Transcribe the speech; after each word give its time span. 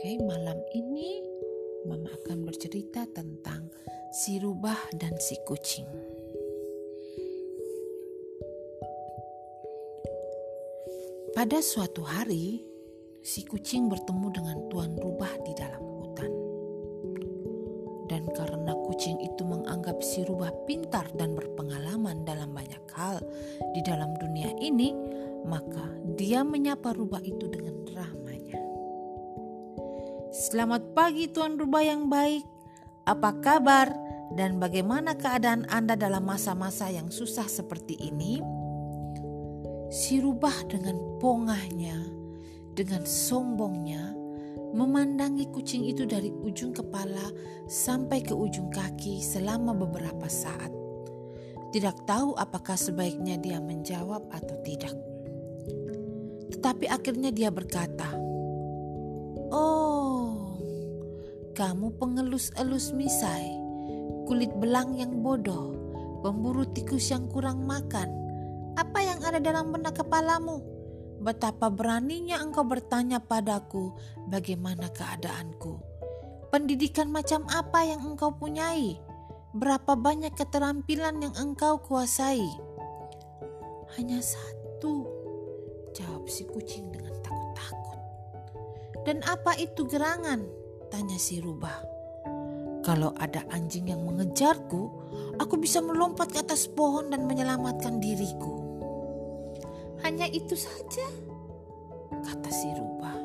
Oke, 0.00 0.16
malam 0.24 0.56
ini 0.72 1.20
Mama 1.84 2.08
akan 2.08 2.48
bercerita 2.48 3.04
tentang 3.12 3.68
si 4.08 4.40
rubah 4.40 4.96
dan 4.96 5.12
si 5.20 5.36
kucing. 5.44 5.84
Pada 11.36 11.60
suatu 11.60 12.00
hari, 12.00 12.64
si 13.20 13.44
kucing 13.44 13.92
bertemu 13.92 14.26
dengan 14.32 14.56
tuan 14.72 14.96
rubah 14.96 15.36
di 15.44 15.52
dalam 15.52 15.84
hutan. 15.84 16.32
Dan 18.08 18.24
karena 18.32 18.72
kucing 18.88 19.20
itu 19.20 19.44
menganggap 19.44 20.00
si 20.00 20.24
rubah 20.24 20.48
pintar 20.64 21.12
dan 21.12 21.36
berpengalaman 21.36 22.24
dalam 22.24 22.56
banyak 22.56 22.88
hal 22.96 23.20
di 23.76 23.84
dalam 23.84 24.16
dunia 24.16 24.48
ini, 24.64 24.96
maka 25.44 25.92
dia 26.16 26.40
menyapa 26.40 26.96
rubah 26.96 27.20
itu 27.20 27.52
dengan. 27.52 27.69
Selamat 30.30 30.94
pagi 30.94 31.26
Tuan 31.26 31.58
Rubah 31.58 31.82
yang 31.82 32.06
baik. 32.06 32.46
Apa 33.02 33.42
kabar 33.42 33.90
dan 34.38 34.62
bagaimana 34.62 35.18
keadaan 35.18 35.66
Anda 35.66 35.98
dalam 35.98 36.22
masa-masa 36.22 36.86
yang 36.86 37.10
susah 37.10 37.50
seperti 37.50 37.98
ini? 37.98 38.38
Si 39.90 40.22
rubah 40.22 40.54
dengan 40.70 41.18
pongahnya, 41.18 41.98
dengan 42.78 43.02
sombongnya, 43.02 44.14
memandangi 44.70 45.50
kucing 45.50 45.90
itu 45.90 46.06
dari 46.06 46.30
ujung 46.30 46.70
kepala 46.78 47.34
sampai 47.66 48.22
ke 48.22 48.30
ujung 48.30 48.70
kaki 48.70 49.18
selama 49.18 49.74
beberapa 49.74 50.30
saat. 50.30 50.70
Tidak 51.74 52.06
tahu 52.06 52.38
apakah 52.38 52.78
sebaiknya 52.78 53.34
dia 53.34 53.58
menjawab 53.58 54.30
atau 54.30 54.54
tidak. 54.62 54.94
Tetapi 56.54 56.86
akhirnya 56.86 57.34
dia 57.34 57.50
berkata, 57.50 58.29
kamu 61.60 61.92
pengelus-elus 62.00 62.96
misai, 62.96 63.52
kulit 64.24 64.48
belang 64.56 64.96
yang 64.96 65.20
bodoh, 65.20 65.76
pemburu 66.24 66.64
tikus 66.72 67.12
yang 67.12 67.28
kurang 67.28 67.68
makan. 67.68 68.08
Apa 68.80 69.04
yang 69.04 69.20
ada 69.20 69.36
dalam 69.36 69.68
benak 69.68 70.00
kepalamu? 70.00 70.64
Betapa 71.20 71.68
beraninya 71.68 72.40
engkau 72.40 72.64
bertanya 72.64 73.20
padaku 73.20 73.92
bagaimana 74.32 74.88
keadaanku. 74.88 75.76
Pendidikan 76.48 77.12
macam 77.12 77.44
apa 77.52 77.84
yang 77.84 78.08
engkau 78.08 78.32
punyai? 78.32 78.96
Berapa 79.52 80.00
banyak 80.00 80.32
keterampilan 80.32 81.20
yang 81.20 81.36
engkau 81.36 81.76
kuasai?" 81.84 82.40
Hanya 84.00 84.24
satu, 84.24 85.04
jawab 85.92 86.24
si 86.24 86.48
kucing 86.48 86.88
dengan 86.88 87.12
takut-takut. 87.20 88.00
Dan 89.04 89.20
apa 89.28 89.60
itu 89.60 89.84
gerangan? 89.84 90.56
Tanya 90.90 91.16
si 91.16 91.38
rubah. 91.38 91.86
Kalau 92.82 93.14
ada 93.14 93.46
anjing 93.54 93.94
yang 93.94 94.02
mengejarku, 94.02 94.82
aku 95.38 95.54
bisa 95.56 95.78
melompat 95.78 96.34
ke 96.34 96.42
atas 96.42 96.66
pohon 96.66 97.14
dan 97.14 97.30
menyelamatkan 97.30 98.02
diriku. 98.02 98.58
Hanya 100.02 100.26
itu 100.26 100.58
saja, 100.58 101.06
kata 102.10 102.50
si 102.50 102.68
rubah. 102.74 103.16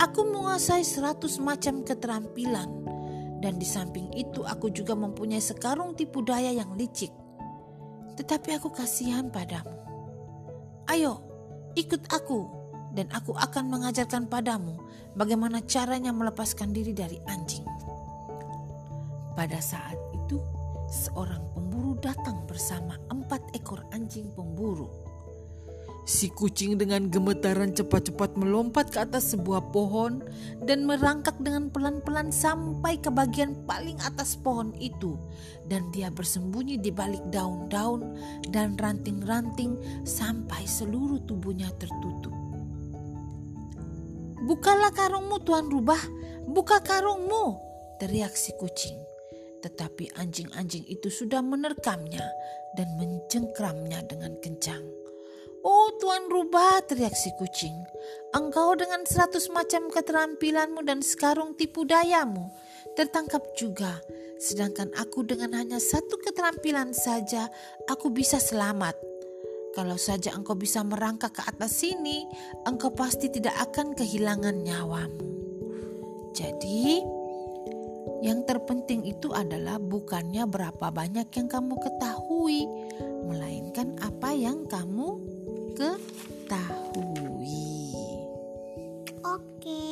Aku 0.00 0.24
menguasai 0.24 0.82
seratus 0.82 1.36
macam 1.36 1.84
keterampilan 1.84 2.70
dan 3.42 3.58
di 3.58 3.66
samping 3.66 4.06
itu 4.14 4.46
aku 4.46 4.70
juga 4.70 4.94
mempunyai 4.94 5.42
sekarung 5.42 5.98
tipu 5.98 6.22
daya 6.22 6.54
yang 6.54 6.78
licik. 6.78 7.10
Tetapi 8.14 8.54
aku 8.56 8.70
kasihan 8.70 9.26
padamu. 9.28 9.74
Ayo, 10.86 11.18
ikut 11.74 12.06
aku, 12.14 12.61
dan 12.92 13.08
aku 13.12 13.32
akan 13.36 13.72
mengajarkan 13.72 14.28
padamu 14.28 14.76
bagaimana 15.16 15.64
caranya 15.64 16.12
melepaskan 16.12 16.72
diri 16.72 16.92
dari 16.92 17.18
anjing. 17.28 17.64
Pada 19.32 19.58
saat 19.64 19.96
itu, 20.12 20.36
seorang 20.92 21.40
pemburu 21.56 21.96
datang 22.04 22.44
bersama 22.44 23.00
empat 23.08 23.40
ekor 23.56 23.80
anjing 23.96 24.28
pemburu. 24.36 24.92
Si 26.02 26.26
kucing 26.34 26.74
dengan 26.82 27.06
gemetaran 27.06 27.78
cepat-cepat 27.78 28.34
melompat 28.34 28.90
ke 28.90 28.98
atas 29.06 29.32
sebuah 29.32 29.70
pohon 29.70 30.18
dan 30.66 30.82
merangkak 30.82 31.38
dengan 31.38 31.70
pelan-pelan 31.70 32.34
sampai 32.34 32.98
ke 32.98 33.06
bagian 33.06 33.54
paling 33.70 33.94
atas 34.02 34.34
pohon 34.34 34.74
itu. 34.82 35.14
Dan 35.70 35.94
dia 35.94 36.10
bersembunyi 36.10 36.82
di 36.82 36.90
balik 36.90 37.22
daun-daun 37.30 38.18
dan 38.50 38.74
ranting-ranting 38.82 39.78
sampai 40.02 40.66
seluruh 40.66 41.22
tubuhnya 41.22 41.70
tertutup. 41.78 42.41
Bukalah 44.42 44.90
karungmu 44.90 45.38
Tuan 45.46 45.70
Rubah, 45.70 46.02
buka 46.50 46.82
karungmu, 46.82 47.62
teriak 48.02 48.34
si 48.34 48.50
kucing. 48.58 48.98
Tetapi 49.62 50.18
anjing-anjing 50.18 50.82
itu 50.90 51.06
sudah 51.06 51.38
menerkamnya 51.38 52.26
dan 52.74 52.90
mencengkramnya 52.98 54.02
dengan 54.10 54.34
kencang. 54.42 54.82
Oh 55.62 55.94
Tuan 56.02 56.26
Rubah, 56.26 56.82
teriak 56.90 57.14
si 57.14 57.30
kucing. 57.38 57.86
Engkau 58.34 58.74
dengan 58.74 59.06
seratus 59.06 59.46
macam 59.46 59.86
keterampilanmu 59.86 60.82
dan 60.82 61.06
sekarung 61.06 61.54
tipu 61.54 61.86
dayamu 61.86 62.50
tertangkap 62.98 63.46
juga. 63.54 64.02
Sedangkan 64.42 64.90
aku 64.98 65.22
dengan 65.22 65.54
hanya 65.54 65.78
satu 65.78 66.18
keterampilan 66.18 66.90
saja, 66.90 67.46
aku 67.86 68.10
bisa 68.10 68.42
selamat. 68.42 69.11
Kalau 69.72 69.96
saja 69.96 70.36
engkau 70.36 70.52
bisa 70.52 70.84
merangkak 70.84 71.32
ke 71.32 71.42
atas 71.48 71.80
sini, 71.80 72.28
engkau 72.68 72.92
pasti 72.92 73.32
tidak 73.32 73.56
akan 73.56 73.96
kehilangan 73.96 74.60
nyawamu. 74.60 75.24
Jadi, 76.36 77.00
yang 78.20 78.44
terpenting 78.44 79.08
itu 79.08 79.32
adalah 79.32 79.80
bukannya 79.80 80.44
berapa 80.44 80.92
banyak 80.92 81.26
yang 81.32 81.48
kamu 81.48 81.74
ketahui, 81.80 82.68
melainkan 83.24 83.96
apa 84.04 84.36
yang 84.36 84.68
kamu 84.68 85.18
ketahui. 85.74 87.64
Oke. 89.24 89.88